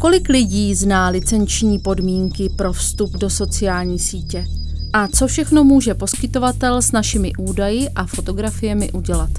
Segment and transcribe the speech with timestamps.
[0.00, 4.46] Kolik lidí zná licenční podmínky pro vstup do sociální sítě?
[4.92, 9.30] A co všechno může poskytovatel s našimi údaji a fotografiemi udělat?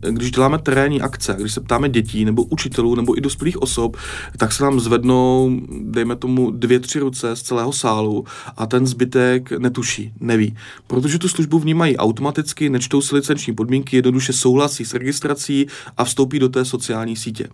[0.00, 3.96] Když děláme terénní akce, když se ptáme dětí nebo učitelů nebo i dospělých osob,
[4.36, 8.24] tak se nám zvednou, dejme tomu, dvě, tři ruce z celého sálu
[8.56, 10.56] a ten zbytek netuší, neví.
[10.86, 16.38] Protože tu službu vnímají automaticky, nečtou si licenční podmínky, jednoduše souhlasí s registrací a vstoupí
[16.38, 17.48] do té sociální sítě.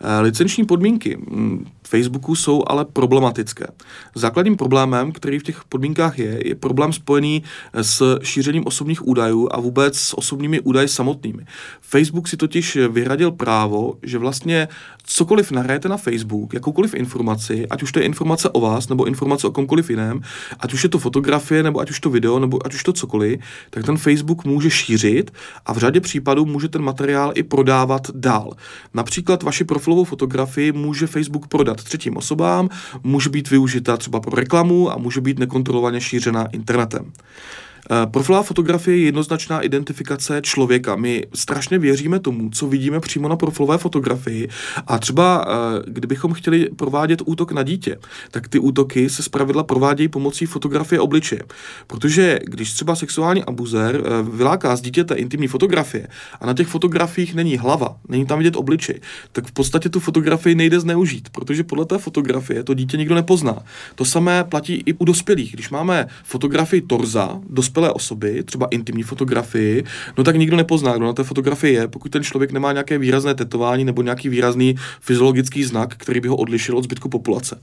[0.00, 3.66] Eh, licenční podmínky hm, Facebooku jsou ale problematické.
[4.14, 9.60] Základním problémem, který v těch podmínkách je, je problém spojený s šířením osobních údajů a
[9.60, 11.46] vůbec s osobními údaji samotnými.
[11.80, 14.68] Facebook si totiž vyhradil právo, že vlastně
[15.04, 19.46] cokoliv nahrajete na Facebook, jakoukoliv informaci, ať už to je informace o vás nebo informace
[19.46, 20.20] o komkoliv jiném,
[20.60, 23.40] ať už je to fotografie nebo ať už to video nebo ať už to cokoliv,
[23.70, 25.30] tak ten Facebook může šířit
[25.66, 28.52] a v řadě případů může ten materiál i prodávat dál.
[28.94, 32.68] Například vaši profilovou fotografii může Facebook prodat třetím osobám,
[33.02, 37.12] může být využita třeba pro reklamu a může být nekontrolovaně šířena internetem.
[37.90, 40.96] Eh, profilová fotografie je jednoznačná identifikace člověka.
[40.96, 44.48] My strašně věříme tomu, co vidíme přímo na profilové fotografii
[44.86, 47.98] a třeba eh, kdybychom chtěli provádět útok na dítě,
[48.30, 51.42] tak ty útoky se zpravidla provádějí pomocí fotografie obličeje.
[51.86, 56.08] Protože když třeba sexuální abuzer eh, vyláká z dítěte intimní fotografie
[56.40, 59.00] a na těch fotografiích není hlava, není tam vidět obličej,
[59.32, 63.58] tak v podstatě tu fotografii nejde zneužít, protože podle té fotografie to dítě nikdo nepozná.
[63.94, 65.52] To samé platí i u dospělých.
[65.52, 69.84] Když máme fotografii torza, dospělých dospělé osoby, třeba intimní fotografii,
[70.18, 73.34] no tak nikdo nepozná, kdo na té fotografii je, pokud ten člověk nemá nějaké výrazné
[73.34, 77.60] tetování nebo nějaký výrazný fyziologický znak, který by ho odlišil od zbytku populace.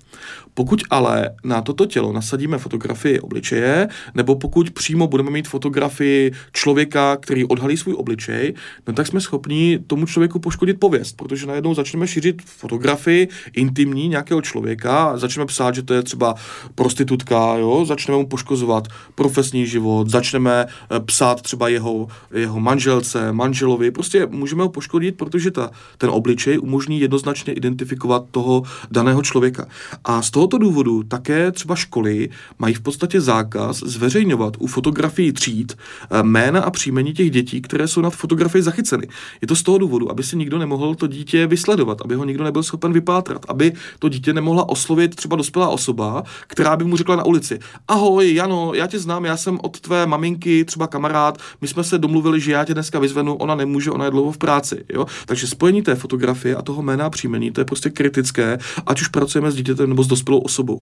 [0.54, 7.18] Pokud ale na toto tělo nasadíme fotografii obličeje, nebo pokud přímo budeme mít fotografii člověka,
[7.18, 8.54] který odhalí svůj obličej,
[8.88, 14.42] no tak jsme schopni tomu člověku poškodit pověst, protože najednou začneme šířit fotografii intimní nějakého
[14.42, 16.36] člověka, začneme psát, že to je třeba
[16.76, 23.92] prostitutka, jo, začneme mu poškozovat profesní život, začneme eh, psát třeba jeho, jeho manželce, manželovi,
[23.92, 29.68] prostě můžeme ho poškodit, protože ta, ten obličej umožní jednoznačně identifikovat toho daného člověka.
[30.04, 32.30] A z tohoto důvodu také třeba školy
[32.60, 35.78] mají v podstatě zákaz zveřejňovat u fotografií tříd
[36.12, 39.08] eh, jména a příjmení těch dětí, které jsou na fotografii zachyceny.
[39.42, 42.44] Je to z toho důvodu, aby si nikdo nemohl to dítě vysledovat, aby ho nikdo
[42.44, 47.16] nebyl schopen vypátrat, aby to dítě nemohla oslovit třeba dospělá osoba, která by mu řekla
[47.16, 51.38] na ulici: Ahoj, Jano, já tě znám, já jsem od tvé tvé maminky, třeba kamarád,
[51.62, 54.38] my jsme se domluvili, že já tě dneska vyzvenu, ona nemůže, ona je dlouho v
[54.38, 54.86] práci.
[54.90, 55.06] Jo?
[55.26, 59.08] Takže spojení té fotografie a toho jména a příjmení, to je prostě kritické, ať už
[59.08, 60.78] pracujeme s dítětem nebo s dospělou osobou.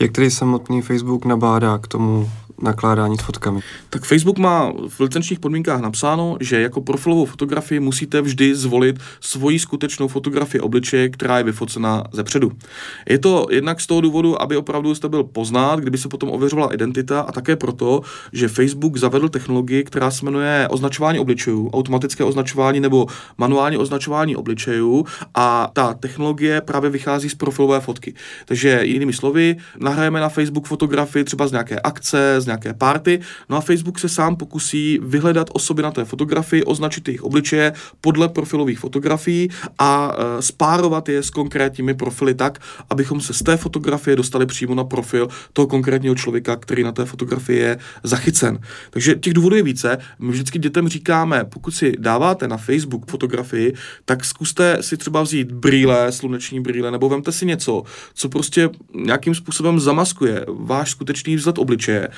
[0.00, 2.30] Jak tedy samotný Facebook nabádá k tomu
[2.62, 3.60] nakládání s fotkami?
[3.90, 9.58] Tak Facebook má v licenčních podmínkách napsáno, že jako profilovou fotografii musíte vždy zvolit svoji
[9.58, 12.52] skutečnou fotografii obličeje, která je vyfocená ze předu.
[13.08, 16.74] Je to jednak z toho důvodu, aby opravdu jste byl poznat, kdyby se potom ověřovala
[16.74, 18.00] identita a také proto,
[18.32, 23.06] že Facebook zavedl technologii, která se jmenuje označování obličejů, automatické označování nebo
[23.38, 28.14] manuální označování obličejů a ta technologie právě vychází z profilové fotky.
[28.46, 29.56] Takže jinými slovy,
[29.88, 34.08] nahrajeme na Facebook fotografii třeba z nějaké akce, z nějaké party, no a Facebook se
[34.08, 40.42] sám pokusí vyhledat osoby na té fotografii, označit jejich obličeje podle profilových fotografií a e,
[40.42, 42.58] spárovat je s konkrétními profily tak,
[42.90, 47.04] abychom se z té fotografie dostali přímo na profil toho konkrétního člověka, který na té
[47.04, 48.58] fotografii je zachycen.
[48.90, 49.98] Takže těch důvodů je více.
[50.18, 55.52] My vždycky dětem říkáme, pokud si dáváte na Facebook fotografii, tak zkuste si třeba vzít
[55.52, 57.82] brýle, sluneční brýle, nebo vemte si něco,
[58.14, 62.08] co prostě nějakým způsobem zamaskuje váš skutečný vzhled obličeje,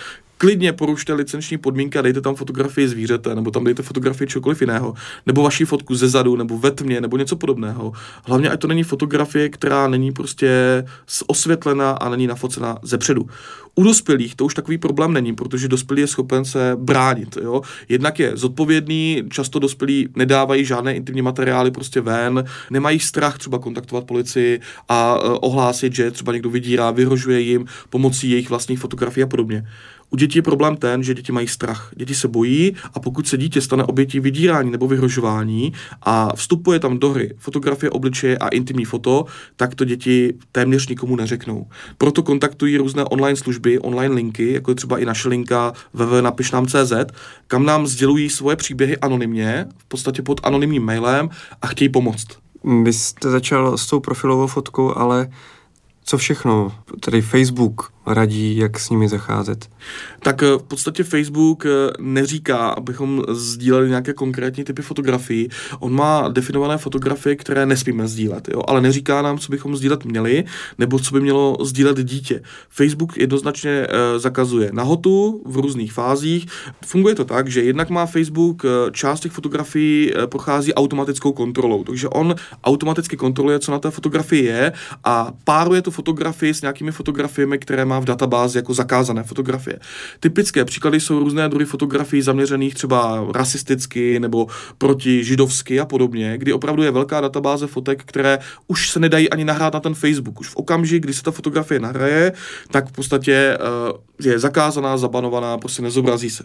[0.40, 4.94] klidně porušte licenční podmínky a dejte tam fotografii zvířete, nebo tam dejte fotografii čokoliv jiného,
[5.26, 7.92] nebo vaši fotku ze zadu, nebo ve tmě, nebo něco podobného.
[8.24, 10.84] Hlavně, ať to není fotografie, která není prostě
[11.26, 13.26] osvětlena a není nafocena ze předu.
[13.74, 17.36] U dospělých to už takový problém není, protože dospělý je schopen se bránit.
[17.42, 17.62] Jo?
[17.88, 24.04] Jednak je zodpovědný, často dospělí nedávají žádné intimní materiály prostě ven, nemají strach třeba kontaktovat
[24.04, 29.26] policii a e, ohlásit, že třeba někdo vydírá, vyhrožuje jim pomocí jejich vlastních fotografií a
[29.26, 29.66] podobně.
[30.10, 31.92] U dětí je problém ten, že děti mají strach.
[31.96, 35.72] Děti se bojí a pokud se dítě stane obětí vydírání nebo vyhrožování
[36.02, 39.24] a vstupuje tam do hry fotografie obličeje a intimní foto,
[39.56, 41.66] tak to děti téměř nikomu neřeknou.
[41.98, 46.92] Proto kontaktují různé online služby, online linky, jako je třeba i naše linka www.napišnám.cz,
[47.46, 51.30] kam nám sdělují svoje příběhy anonymně, v podstatě pod anonymním mailem
[51.62, 52.26] a chtějí pomoct.
[52.82, 55.28] Vy jste začal s tou profilovou fotkou, ale
[56.04, 59.68] co všechno, tedy Facebook, radí, jak s nimi zacházet?
[60.22, 61.66] Tak v podstatě Facebook
[61.98, 65.48] neříká, abychom sdíleli nějaké konkrétní typy fotografií.
[65.78, 68.62] On má definované fotografie, které nesmíme sdílet, jo?
[68.68, 70.44] ale neříká nám, co bychom sdílet měli,
[70.78, 72.42] nebo co by mělo sdílet dítě.
[72.68, 73.86] Facebook jednoznačně
[74.16, 76.46] zakazuje nahotu v různých fázích.
[76.86, 78.62] Funguje to tak, že jednak má Facebook
[78.92, 82.34] část těch fotografií prochází automatickou kontrolou, takže on
[82.64, 84.72] automaticky kontroluje, co na té fotografii je
[85.04, 89.78] a páruje tu fotografii s nějakými fotografiemi, které má v databázi jako zakázané fotografie.
[90.20, 94.46] Typické příklady jsou různé druhy fotografií zaměřených třeba rasisticky nebo
[94.78, 99.44] proti židovsky a podobně, kdy opravdu je velká databáze fotek, které už se nedají ani
[99.44, 100.40] nahrát na ten Facebook.
[100.40, 102.32] Už v okamžik, kdy se ta fotografie nahraje,
[102.70, 103.58] tak v podstatě
[103.92, 106.44] uh, je zakázaná, zabanovaná, prostě nezobrazí se.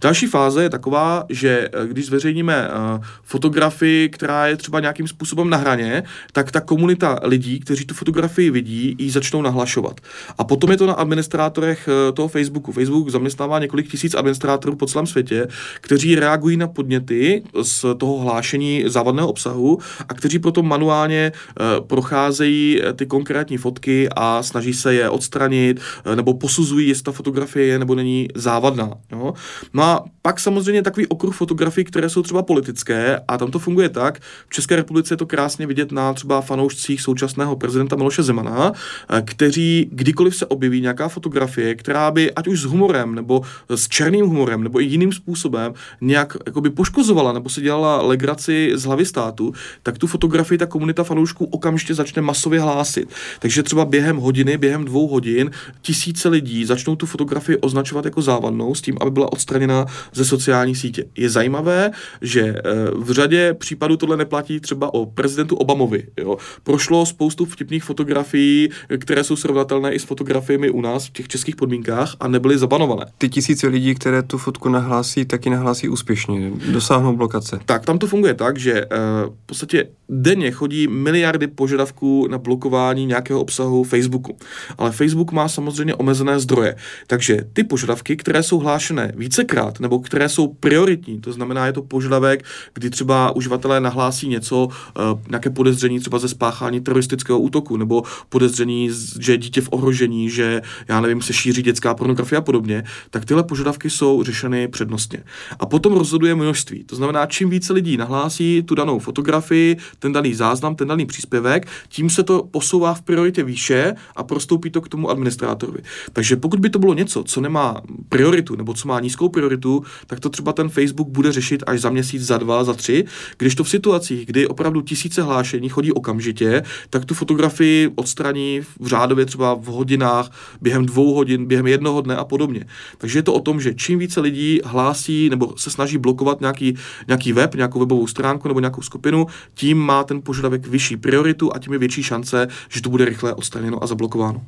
[0.00, 5.50] Další fáze je taková, že eh, když zveřejníme uh, fotografii, která je třeba nějakým způsobem
[5.50, 6.02] na hraně,
[6.32, 10.00] tak ta komunita lidí, kteří tu fotografii vidí, ji začnou nahlašovat.
[10.38, 12.72] A potom je to na administrátorech eh, toho Facebooku.
[12.72, 15.48] Facebook zaměstnává několik tisíc administrátorů po celém světě,
[15.80, 19.78] kteří reagují na podněty z toho hlášení závadného obsahu
[20.08, 25.80] a kteří potom manuálně uh, procházejí eh, ty konkrétní fotky a snaží se je odstranit
[26.14, 28.90] nebo posuzují, jestli ta fotografie je nebo není závadná.
[29.12, 29.34] Jo?
[29.74, 33.88] No a pak samozřejmě takový okruh fotografií, které jsou třeba politické a tam to funguje
[33.88, 34.20] tak.
[34.48, 39.22] V České republice je to krásně vidět na třeba fanoušcích současného prezidenta Miloše Zemana, eh,
[39.22, 44.26] kteří kdykoliv se objeví nějaká fotografie, která by ať už s humorem nebo s černým
[44.26, 49.52] humorem nebo i jiným způsobem nějak jakoby poškozovala nebo se dělala legraci z hlavy státu,
[49.82, 53.08] tak tu fotografii ta komunita fanoušků okamžitě začne masově hlásit.
[53.38, 55.50] Takže třeba během hodiny, během dvou hodin
[55.82, 60.74] tisíce lidí začnou tu fotografii označovat jako závadnou s tím, aby byla odstraněna ze sociální
[60.74, 61.04] sítě.
[61.16, 61.90] Je zajímavé,
[62.22, 62.62] že eh,
[62.94, 66.06] v řadě případů tohle neplatí třeba o prezidentu Obamovi.
[66.18, 66.36] Jo.
[66.62, 68.68] Prošlo spoustu vtipných fotografií,
[68.98, 70.04] které jsou srovnatelné i s
[70.54, 73.06] fotografiemi u nás v těch českých podmínkách a nebyly zabanované.
[73.18, 77.58] Ty tisíce lidí, které tu fotku nahlásí, taky nahlásí úspěšně, dosáhnou blokace.
[77.64, 78.88] Tak, tam to funguje tak, že uh,
[79.30, 84.36] v podstatě denně chodí miliardy požadavků na blokování nějakého obsahu Facebooku.
[84.78, 86.76] Ale Facebook má samozřejmě omezené zdroje.
[87.06, 91.82] Takže ty požadavky, které jsou hlášené vícekrát nebo které jsou prioritní, to znamená, je to
[91.82, 98.02] požadavek, kdy třeba uživatelé nahlásí něco, uh, nějaké podezření třeba ze spáchání teroristického útoku nebo
[98.28, 98.90] podezření,
[99.20, 100.43] že je dítě v ohrožení, že
[100.88, 105.18] já nevím, se šíří dětská pornografie a podobně, tak tyhle požadavky jsou řešeny přednostně.
[105.58, 106.84] A potom rozhoduje množství.
[106.84, 111.68] To znamená, čím více lidí nahlásí tu danou fotografii, ten daný záznam, ten daný příspěvek,
[111.88, 115.78] tím se to posouvá v prioritě výše a prostoupí to k tomu administrátorovi.
[116.12, 120.20] Takže pokud by to bylo něco, co nemá prioritu nebo co má nízkou prioritu, tak
[120.20, 123.04] to třeba ten Facebook bude řešit až za měsíc, za dva, za tři,
[123.38, 128.86] když to v situacích, kdy opravdu tisíce hlášení chodí okamžitě, tak tu fotografii odstraní v
[128.86, 130.30] řádově třeba v hodinách,
[130.60, 132.64] během dvou hodin, během jednoho dne a podobně.
[132.98, 136.76] Takže je to o tom, že čím více lidí hlásí nebo se snaží blokovat nějaký,
[137.08, 141.58] nějaký web, nějakou webovou stránku nebo nějakou skupinu, tím má ten požadavek vyšší prioritu a
[141.58, 144.40] tím je větší šance, že to bude rychle odstraněno a zablokováno.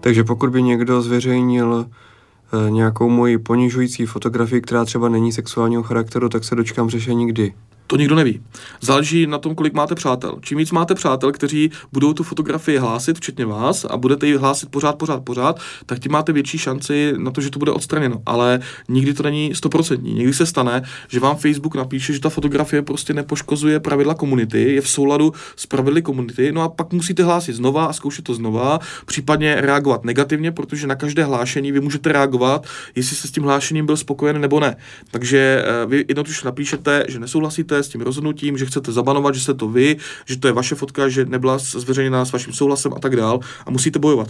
[0.00, 6.28] Takže pokud by někdo zveřejnil e, nějakou moji ponižující fotografii, která třeba není sexuálního charakteru,
[6.28, 7.54] tak se dočkám řešení kdy.
[7.90, 8.40] To nikdo neví.
[8.80, 10.36] Záleží na tom, kolik máte přátel.
[10.40, 14.68] Čím víc máte přátel, kteří budou tu fotografii hlásit, včetně vás, a budete ji hlásit
[14.68, 18.22] pořád, pořád, pořád, tak tím máte větší šanci na to, že to bude odstraněno.
[18.26, 20.14] Ale nikdy to není stoprocentní.
[20.14, 24.80] Někdy se stane, že vám Facebook napíše, že ta fotografie prostě nepoškozuje pravidla komunity, je
[24.80, 28.78] v souladu s pravidly komunity, no a pak musíte hlásit znova a zkoušet to znova,
[29.06, 33.86] případně reagovat negativně, protože na každé hlášení vy můžete reagovat, jestli se s tím hlášením
[33.86, 34.76] byl spokojen nebo ne.
[35.10, 39.54] Takže eh, vy jednoduše napíšete, že nesouhlasíte s tím rozhodnutím, že chcete zabanovat, že jste
[39.54, 43.16] to vy, že to je vaše fotka, že nebyla zveřejněna s vaším souhlasem a tak
[43.16, 44.28] dál a musíte bojovat.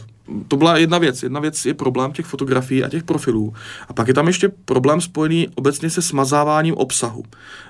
[0.49, 1.23] To byla jedna věc.
[1.23, 3.55] Jedna věc je problém těch fotografií a těch profilů.
[3.89, 7.23] A pak je tam ještě problém spojený obecně se smazáváním obsahu.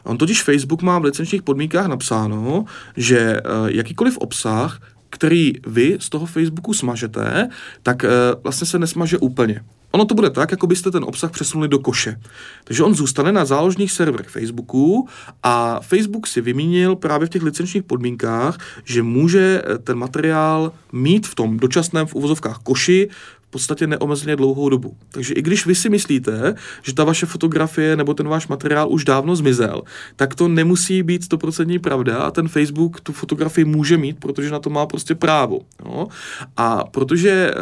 [0.04, 2.64] On totiž Facebook má v licenčních podmínkách napsáno,
[2.96, 4.80] že eh, jakýkoliv obsah,
[5.10, 7.48] který vy z toho Facebooku smažete,
[7.82, 8.08] tak e,
[8.42, 9.64] vlastně se nesmaže úplně.
[9.90, 12.20] Ono to bude tak, jako byste ten obsah přesunuli do koše.
[12.64, 15.08] Takže on zůstane na záložních serverech Facebooku
[15.42, 21.26] a Facebook si vymínil právě v těch licenčních podmínkách, že může eh, ten materiál mít
[21.26, 23.08] v tom dočasném v uvozovkách koši
[23.48, 24.96] v podstatě neomezeně dlouhou dobu.
[25.10, 29.04] Takže i když vy si myslíte, že ta vaše fotografie nebo ten váš materiál už
[29.04, 29.82] dávno zmizel,
[30.16, 34.58] tak to nemusí být stoprocentní pravda a ten Facebook tu fotografii může mít, protože na
[34.58, 35.60] to má prostě právo.
[35.84, 36.08] No?
[36.56, 37.54] A protože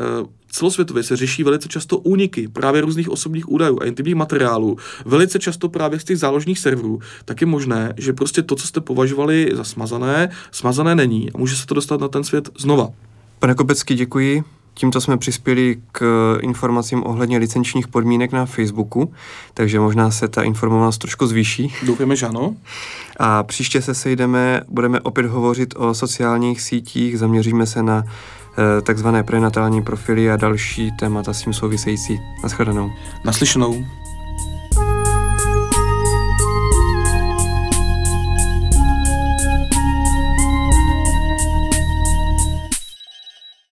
[0.50, 5.68] celosvětově se řeší velice často úniky právě různých osobních údajů a intimních materiálů, velice často
[5.68, 9.64] právě z těch záložních serverů, tak je možné, že prostě to, co jste považovali za
[9.64, 12.88] smazané, smazané není a může se to dostat na ten svět znova.
[13.38, 14.44] Pane Kopecký, děkuji.
[14.78, 19.12] Tímto jsme přispěli k informacím ohledně licenčních podmínek na Facebooku,
[19.54, 21.74] takže možná se ta informovanost trošku zvýší.
[21.86, 22.56] Doufáme, že ano.
[23.16, 28.10] A příště se sejdeme, budeme opět hovořit o sociálních sítích, zaměříme se na eh,
[28.82, 32.20] takzvané prenatální profily a další témata s tím související.
[32.42, 32.92] Naschledanou.
[33.24, 33.84] Naslyšenou.